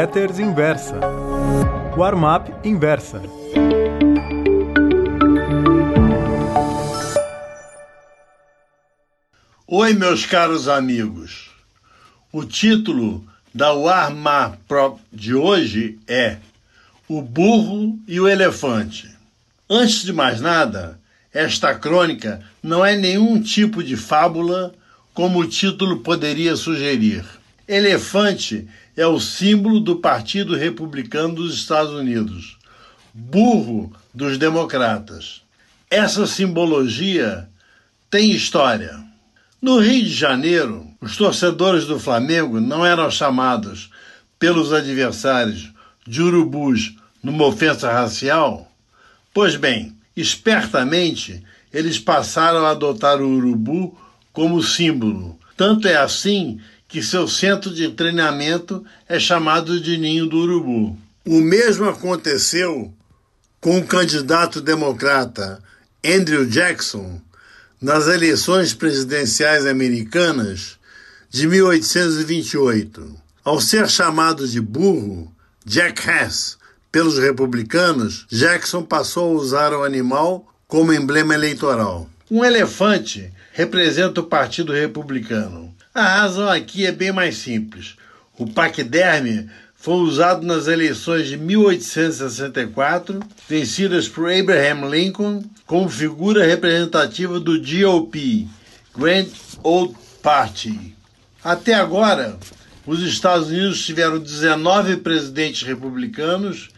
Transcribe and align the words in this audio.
Letters 0.00 0.38
Inversa. 0.38 1.00
Warm-up 1.96 2.52
Inversa. 2.62 3.20
Oi, 9.66 9.94
meus 9.94 10.24
caros 10.24 10.68
amigos. 10.68 11.50
O 12.32 12.44
título 12.44 13.26
da 13.52 13.72
Warm-up 13.72 15.00
de 15.12 15.34
hoje 15.34 15.98
é 16.06 16.36
O 17.08 17.20
Burro 17.20 17.98
e 18.06 18.20
o 18.20 18.28
Elefante. 18.28 19.10
Antes 19.68 20.04
de 20.04 20.12
mais 20.12 20.40
nada, 20.40 21.00
esta 21.34 21.74
crônica 21.74 22.40
não 22.62 22.86
é 22.86 22.96
nenhum 22.96 23.42
tipo 23.42 23.82
de 23.82 23.96
fábula, 23.96 24.72
como 25.12 25.40
o 25.40 25.48
título 25.48 25.98
poderia 26.04 26.54
sugerir. 26.54 27.37
Elefante 27.68 28.66
é 28.96 29.06
o 29.06 29.20
símbolo 29.20 29.78
do 29.78 29.96
Partido 29.96 30.56
Republicano 30.56 31.34
dos 31.34 31.54
Estados 31.54 31.92
Unidos, 31.92 32.56
burro 33.12 33.92
dos 34.14 34.38
democratas. 34.38 35.42
Essa 35.90 36.26
simbologia 36.26 37.46
tem 38.10 38.30
história. 38.30 38.98
No 39.60 39.80
Rio 39.80 40.02
de 40.02 40.14
Janeiro, 40.14 40.88
os 40.98 41.18
torcedores 41.18 41.84
do 41.84 42.00
Flamengo 42.00 42.58
não 42.58 42.86
eram 42.86 43.10
chamados 43.10 43.90
pelos 44.38 44.72
adversários 44.72 45.70
de 46.06 46.22
urubus 46.22 46.96
numa 47.22 47.44
ofensa 47.44 47.92
racial? 47.92 48.72
Pois 49.34 49.56
bem, 49.56 49.94
espertamente, 50.16 51.44
eles 51.70 51.98
passaram 51.98 52.64
a 52.64 52.70
adotar 52.70 53.20
o 53.20 53.28
urubu 53.28 53.94
como 54.32 54.62
símbolo. 54.62 55.38
Tanto 55.54 55.86
é 55.86 55.96
assim 55.96 56.60
que 56.88 57.02
seu 57.02 57.28
centro 57.28 57.72
de 57.72 57.90
treinamento 57.90 58.82
é 59.06 59.20
chamado 59.20 59.78
de 59.78 59.98
Ninho 59.98 60.26
do 60.26 60.38
Urubu. 60.38 60.98
O 61.26 61.40
mesmo 61.40 61.86
aconteceu 61.86 62.92
com 63.60 63.78
o 63.78 63.86
candidato 63.86 64.60
democrata 64.62 65.62
Andrew 66.02 66.46
Jackson 66.46 67.20
nas 67.80 68.06
eleições 68.08 68.72
presidenciais 68.72 69.66
americanas 69.66 70.78
de 71.28 71.46
1828. 71.46 73.14
Ao 73.44 73.60
ser 73.60 73.88
chamado 73.88 74.48
de 74.48 74.60
burro, 74.60 75.30
Jackass, 75.66 76.56
pelos 76.90 77.18
republicanos, 77.18 78.26
Jackson 78.30 78.82
passou 78.82 79.30
a 79.30 79.40
usar 79.40 79.72
o 79.74 79.84
animal 79.84 80.50
como 80.66 80.92
emblema 80.92 81.34
eleitoral. 81.34 82.08
Um 82.30 82.44
elefante 82.44 83.30
representa 83.52 84.20
o 84.20 84.24
Partido 84.24 84.72
Republicano. 84.72 85.74
A 85.98 86.20
razão 86.20 86.48
aqui 86.48 86.86
é 86.86 86.92
bem 86.92 87.10
mais 87.10 87.38
simples. 87.38 87.96
O 88.38 88.46
paquiderme 88.46 89.50
foi 89.74 89.96
usado 89.96 90.46
nas 90.46 90.68
eleições 90.68 91.26
de 91.26 91.36
1864, 91.36 93.18
vencidas 93.48 94.08
por 94.08 94.30
Abraham 94.32 94.88
Lincoln, 94.88 95.42
como 95.66 95.88
figura 95.88 96.46
representativa 96.46 97.40
do 97.40 97.60
GOP, 97.60 98.46
Grand 98.96 99.26
Old 99.64 99.96
Party. 100.22 100.94
Até 101.42 101.74
agora, 101.74 102.38
os 102.86 103.02
Estados 103.02 103.48
Unidos 103.48 103.84
tiveram 103.84 104.20
19 104.20 104.98
presidentes 104.98 105.64
republicanos 105.66 106.68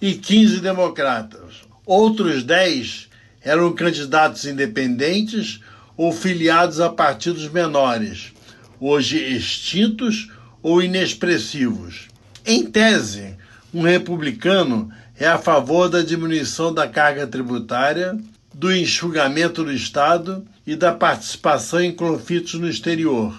e 0.00 0.14
15 0.14 0.60
democratas. 0.60 1.56
Outros 1.84 2.42
10 2.42 3.10
eram 3.42 3.74
candidatos 3.74 4.46
independentes 4.46 5.60
ou 5.94 6.10
filiados 6.10 6.80
a 6.80 6.88
partidos 6.88 7.46
menores, 7.50 8.32
hoje 8.80 9.18
extintos 9.18 10.30
ou 10.62 10.82
inexpressivos. 10.82 12.08
Em 12.44 12.64
tese, 12.64 13.36
um 13.72 13.82
republicano 13.82 14.90
é 15.18 15.26
a 15.26 15.38
favor 15.38 15.88
da 15.88 16.02
diminuição 16.02 16.72
da 16.72 16.86
carga 16.86 17.26
tributária, 17.26 18.16
do 18.52 18.74
enxugamento 18.74 19.64
do 19.64 19.72
Estado 19.72 20.46
e 20.66 20.74
da 20.74 20.92
participação 20.92 21.80
em 21.80 21.92
conflitos 21.92 22.54
no 22.54 22.68
exterior. 22.68 23.36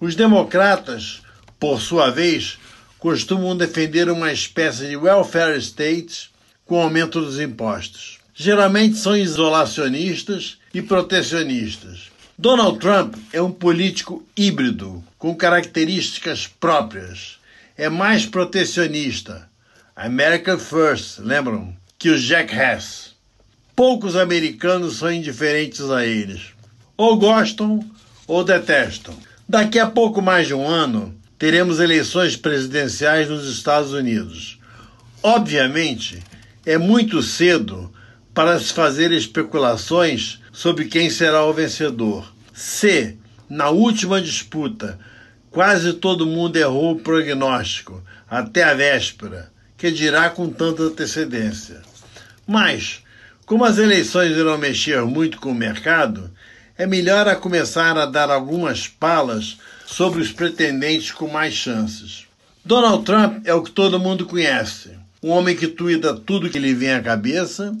Os 0.00 0.14
democratas, 0.14 1.22
por 1.58 1.80
sua 1.80 2.10
vez, 2.10 2.58
costumam 2.98 3.56
defender 3.56 4.08
uma 4.08 4.32
espécie 4.32 4.88
de 4.88 4.96
welfare 4.96 5.58
state 5.58 6.30
com 6.64 6.80
aumento 6.80 7.20
dos 7.20 7.38
impostos. 7.38 8.18
Geralmente 8.34 8.96
são 8.96 9.16
isolacionistas 9.16 10.58
e 10.72 10.82
protecionistas. 10.82 12.13
Donald 12.36 12.80
Trump 12.80 13.14
é 13.32 13.40
um 13.40 13.52
político 13.52 14.26
híbrido, 14.36 15.04
com 15.16 15.36
características 15.36 16.48
próprias. 16.48 17.38
É 17.76 17.88
mais 17.88 18.26
protecionista, 18.26 19.48
America 19.94 20.58
First, 20.58 21.20
lembram? 21.20 21.74
Que 21.96 22.10
o 22.10 22.18
Jack 22.18 22.52
Hess. 22.52 23.14
Poucos 23.76 24.16
americanos 24.16 24.96
são 24.96 25.12
indiferentes 25.12 25.88
a 25.90 26.04
eles. 26.04 26.46
Ou 26.96 27.16
gostam 27.16 27.88
ou 28.26 28.42
detestam. 28.42 29.16
Daqui 29.48 29.78
a 29.78 29.86
pouco 29.86 30.20
mais 30.20 30.48
de 30.48 30.54
um 30.54 30.66
ano, 30.66 31.14
teremos 31.38 31.78
eleições 31.78 32.36
presidenciais 32.36 33.28
nos 33.28 33.48
Estados 33.48 33.92
Unidos. 33.92 34.58
Obviamente, 35.22 36.20
é 36.66 36.76
muito 36.78 37.22
cedo 37.22 37.92
para 38.34 38.58
se 38.58 38.72
fazer 38.72 39.12
especulações 39.12 40.40
sobre 40.52 40.86
quem 40.86 41.08
será 41.08 41.44
o 41.44 41.52
vencedor. 41.52 42.30
Se, 42.52 43.16
na 43.48 43.70
última 43.70 44.20
disputa, 44.20 44.98
quase 45.50 45.92
todo 45.94 46.26
mundo 46.26 46.56
errou 46.56 46.92
o 46.92 47.00
prognóstico 47.00 48.02
até 48.28 48.64
a 48.64 48.74
véspera, 48.74 49.52
que 49.78 49.90
dirá 49.90 50.28
com 50.30 50.50
tanta 50.50 50.82
antecedência. 50.82 51.80
Mas, 52.44 53.02
como 53.46 53.64
as 53.64 53.78
eleições 53.78 54.36
irão 54.36 54.58
mexer 54.58 55.00
muito 55.02 55.38
com 55.38 55.50
o 55.50 55.54
mercado, 55.54 56.28
é 56.76 56.86
melhor 56.86 57.28
a 57.28 57.36
começar 57.36 57.96
a 57.96 58.04
dar 58.04 58.30
algumas 58.30 58.88
palas 58.88 59.58
sobre 59.86 60.20
os 60.20 60.32
pretendentes 60.32 61.12
com 61.12 61.28
mais 61.28 61.54
chances. 61.54 62.26
Donald 62.64 63.04
Trump 63.04 63.46
é 63.46 63.54
o 63.54 63.62
que 63.62 63.70
todo 63.70 64.00
mundo 64.00 64.26
conhece, 64.26 64.90
um 65.22 65.30
homem 65.30 65.54
que 65.54 65.68
tuida 65.68 66.14
tudo 66.14 66.50
que 66.50 66.58
lhe 66.58 66.74
vem 66.74 66.92
à 66.92 67.02
cabeça 67.02 67.72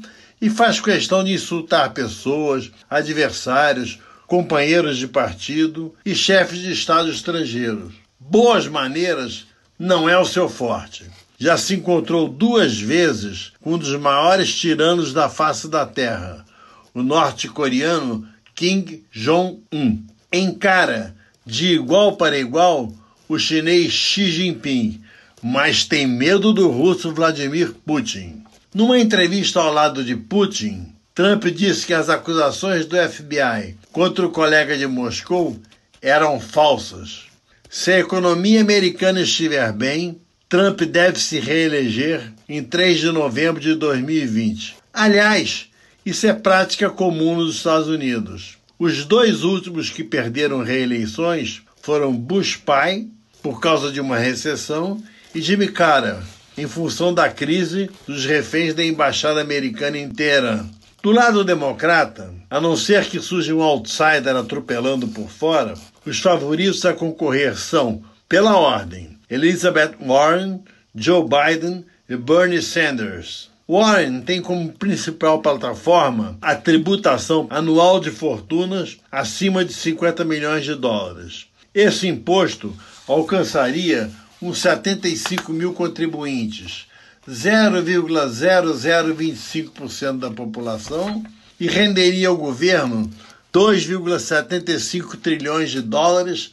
e 0.44 0.50
faz 0.50 0.78
questão 0.78 1.24
de 1.24 1.32
insultar 1.32 1.94
pessoas, 1.94 2.70
adversários, 2.90 3.98
companheiros 4.26 4.98
de 4.98 5.08
partido 5.08 5.94
e 6.04 6.14
chefes 6.14 6.58
de 6.58 6.70
Estado 6.70 7.10
estrangeiros. 7.10 7.94
Boas 8.20 8.68
maneiras 8.68 9.46
não 9.78 10.06
é 10.06 10.18
o 10.18 10.26
seu 10.26 10.46
forte. 10.46 11.06
Já 11.38 11.56
se 11.56 11.76
encontrou 11.76 12.28
duas 12.28 12.78
vezes 12.78 13.54
com 13.62 13.72
um 13.72 13.78
dos 13.78 13.98
maiores 13.98 14.54
tiranos 14.54 15.14
da 15.14 15.30
face 15.30 15.66
da 15.66 15.86
Terra, 15.86 16.44
o 16.92 17.02
norte-coreano 17.02 18.28
Kim 18.54 19.02
Jong-un. 19.10 20.02
Encara 20.30 21.16
de 21.46 21.68
igual 21.72 22.18
para 22.18 22.36
igual 22.36 22.92
o 23.26 23.38
chinês 23.38 23.94
Xi 23.94 24.30
Jinping, 24.30 25.00
mas 25.42 25.86
tem 25.86 26.06
medo 26.06 26.52
do 26.52 26.68
russo 26.68 27.14
Vladimir 27.14 27.72
Putin. 27.86 28.43
Numa 28.74 28.98
entrevista 28.98 29.60
ao 29.60 29.72
lado 29.72 30.02
de 30.02 30.16
Putin, 30.16 30.88
Trump 31.14 31.44
disse 31.44 31.86
que 31.86 31.94
as 31.94 32.08
acusações 32.08 32.84
do 32.84 32.96
FBI 32.96 33.76
contra 33.92 34.26
o 34.26 34.30
colega 34.30 34.76
de 34.76 34.84
Moscou 34.84 35.56
eram 36.02 36.40
falsas. 36.40 37.26
Se 37.70 37.92
a 37.92 38.00
economia 38.00 38.60
americana 38.60 39.20
estiver 39.20 39.72
bem, 39.72 40.20
Trump 40.48 40.82
deve 40.82 41.20
se 41.20 41.38
reeleger 41.38 42.32
em 42.48 42.64
3 42.64 42.98
de 42.98 43.12
novembro 43.12 43.60
de 43.60 43.76
2020. 43.76 44.74
Aliás, 44.92 45.68
isso 46.04 46.26
é 46.26 46.32
prática 46.32 46.90
comum 46.90 47.36
nos 47.36 47.54
Estados 47.54 47.86
Unidos. 47.86 48.58
Os 48.76 49.04
dois 49.04 49.44
últimos 49.44 49.88
que 49.88 50.02
perderam 50.02 50.64
reeleições 50.64 51.62
foram 51.80 52.12
Bush 52.12 52.56
pai, 52.56 53.06
por 53.40 53.60
causa 53.60 53.92
de 53.92 54.00
uma 54.00 54.18
recessão, 54.18 55.00
e 55.32 55.40
Jimmy 55.40 55.68
Carter, 55.68 56.16
em 56.56 56.66
função 56.66 57.12
da 57.12 57.28
crise 57.28 57.90
dos 58.06 58.24
reféns 58.24 58.74
da 58.74 58.84
embaixada 58.84 59.40
americana 59.40 59.98
inteira. 59.98 60.64
Do 61.02 61.10
lado 61.10 61.44
democrata, 61.44 62.32
a 62.48 62.60
não 62.60 62.76
ser 62.76 63.04
que 63.04 63.20
surja 63.20 63.54
um 63.54 63.62
outsider 63.62 64.34
atropelando 64.36 65.08
por 65.08 65.28
fora, 65.28 65.74
os 66.06 66.18
favoritos 66.18 66.84
a 66.84 66.94
concorrer 66.94 67.58
são, 67.58 68.02
pela 68.28 68.56
ordem, 68.56 69.18
Elizabeth 69.28 69.92
Warren, 70.00 70.60
Joe 70.94 71.22
Biden 71.22 71.84
e 72.08 72.16
Bernie 72.16 72.62
Sanders. 72.62 73.50
Warren 73.68 74.20
tem 74.20 74.40
como 74.40 74.72
principal 74.72 75.40
plataforma 75.40 76.36
a 76.40 76.54
tributação 76.54 77.46
anual 77.50 77.98
de 77.98 78.10
fortunas 78.10 78.98
acima 79.10 79.64
de 79.64 79.72
50 79.72 80.24
milhões 80.24 80.64
de 80.64 80.74
dólares. 80.74 81.46
Esse 81.74 82.06
imposto 82.06 82.74
alcançaria 83.08 84.10
uns 84.44 84.58
75 84.58 85.52
mil 85.54 85.72
contribuintes, 85.72 86.86
0,0025% 87.26 90.18
da 90.18 90.30
população, 90.30 91.24
e 91.58 91.66
renderia 91.66 92.28
ao 92.28 92.36
governo 92.36 93.10
2,75 93.52 95.18
trilhões 95.18 95.70
de 95.70 95.80
dólares 95.80 96.50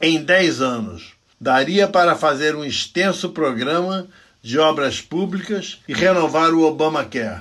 em 0.00 0.22
10 0.22 0.60
anos. 0.60 1.14
daria 1.40 1.88
para 1.88 2.14
fazer 2.14 2.54
um 2.54 2.64
extenso 2.64 3.30
programa 3.30 4.06
de 4.40 4.60
obras 4.60 5.00
públicas 5.00 5.80
e 5.88 5.92
renovar 5.92 6.54
o 6.54 6.62
Obamacare. 6.62 7.40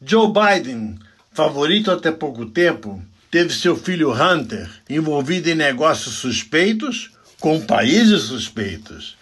Joe 0.00 0.32
Biden, 0.32 0.96
favorito 1.32 1.90
até 1.90 2.12
pouco 2.12 2.46
tempo, 2.46 3.02
teve 3.28 3.52
seu 3.52 3.76
filho 3.76 4.12
Hunter 4.12 4.70
envolvido 4.88 5.50
em 5.50 5.56
negócios 5.56 6.14
suspeitos 6.14 7.10
com 7.40 7.60
países 7.60 8.22
suspeitos. 8.22 9.18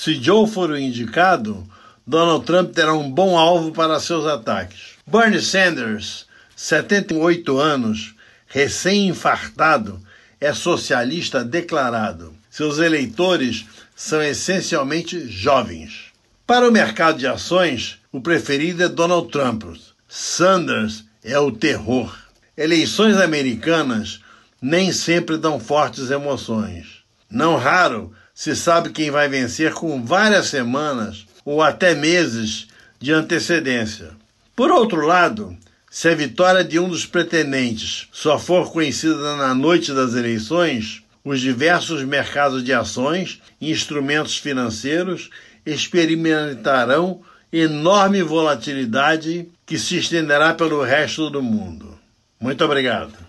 Se 0.00 0.14
Joe 0.14 0.46
for 0.46 0.70
o 0.70 0.78
indicado, 0.78 1.68
Donald 2.06 2.46
Trump 2.46 2.72
terá 2.72 2.94
um 2.94 3.10
bom 3.10 3.36
alvo 3.36 3.72
para 3.72 3.98
seus 3.98 4.26
ataques. 4.26 4.90
Bernie 5.04 5.42
Sanders, 5.42 6.24
78 6.54 7.58
anos, 7.58 8.14
recém-infartado, 8.46 10.00
é 10.40 10.54
socialista 10.54 11.44
declarado. 11.44 12.32
Seus 12.48 12.78
eleitores 12.78 13.66
são 13.96 14.22
essencialmente 14.22 15.28
jovens. 15.28 16.12
Para 16.46 16.68
o 16.68 16.72
mercado 16.72 17.18
de 17.18 17.26
ações, 17.26 17.98
o 18.12 18.20
preferido 18.20 18.84
é 18.84 18.88
Donald 18.88 19.32
Trump. 19.32 19.64
Sanders 20.08 21.06
é 21.24 21.40
o 21.40 21.50
terror. 21.50 22.16
Eleições 22.56 23.16
americanas 23.16 24.20
nem 24.62 24.92
sempre 24.92 25.36
dão 25.36 25.58
fortes 25.58 26.08
emoções. 26.08 26.98
Não 27.28 27.56
raro 27.56 28.14
se 28.38 28.54
sabe 28.54 28.90
quem 28.90 29.10
vai 29.10 29.28
vencer 29.28 29.72
com 29.72 30.00
várias 30.00 30.46
semanas 30.46 31.26
ou 31.44 31.60
até 31.60 31.92
meses 31.92 32.68
de 33.00 33.12
antecedência. 33.12 34.12
Por 34.54 34.70
outro 34.70 35.04
lado, 35.04 35.56
se 35.90 36.08
a 36.08 36.14
vitória 36.14 36.62
de 36.62 36.78
um 36.78 36.88
dos 36.88 37.04
pretendentes 37.04 38.06
só 38.12 38.38
for 38.38 38.70
conhecida 38.70 39.34
na 39.34 39.52
noite 39.56 39.92
das 39.92 40.14
eleições, 40.14 41.02
os 41.24 41.40
diversos 41.40 42.04
mercados 42.04 42.62
de 42.62 42.72
ações 42.72 43.42
e 43.60 43.72
instrumentos 43.72 44.36
financeiros 44.36 45.30
experimentarão 45.66 47.20
enorme 47.52 48.22
volatilidade 48.22 49.48
que 49.66 49.76
se 49.76 49.98
estenderá 49.98 50.54
pelo 50.54 50.80
resto 50.84 51.28
do 51.28 51.42
mundo. 51.42 51.98
Muito 52.38 52.64
obrigado. 52.64 53.27